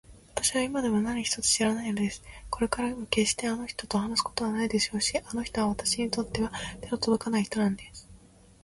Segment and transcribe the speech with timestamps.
[0.29, 2.23] わたしは今でも何一つ知らないのです。
[2.49, 8.09] これからもけっしてあの人と話すことはないでしょうし、あの人はわたしにとっては手のとどかない人なんです。